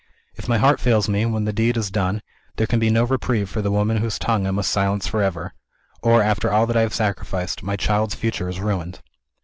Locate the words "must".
4.49-4.71